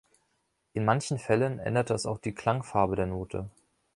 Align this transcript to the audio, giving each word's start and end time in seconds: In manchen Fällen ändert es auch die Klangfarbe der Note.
In 0.73 0.83
manchen 0.83 1.19
Fällen 1.19 1.59
ändert 1.59 1.91
es 1.91 2.07
auch 2.07 2.17
die 2.17 2.33
Klangfarbe 2.33 2.95
der 2.95 3.05
Note. 3.05 3.51